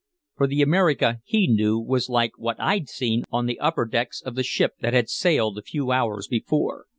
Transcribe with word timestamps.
For 0.35 0.47
the 0.47 0.63
America 0.63 1.19
he 1.25 1.45
knew 1.45 1.77
was 1.77 2.09
like 2.09 2.31
what 2.35 2.59
I'd 2.59 2.89
seen 2.89 3.23
on 3.29 3.45
the 3.45 3.59
upper 3.59 3.85
decks 3.85 4.19
of 4.19 4.33
the 4.33 4.41
ship 4.41 4.73
that 4.79 4.95
had 4.95 5.09
sailed 5.09 5.59
a 5.59 5.61
few 5.61 5.91
hours 5.91 6.27
before. 6.27 6.87